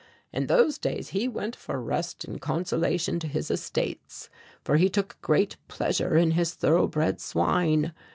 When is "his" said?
3.27-3.51, 6.31-6.55